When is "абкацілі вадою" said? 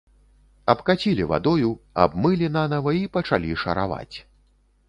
0.73-1.69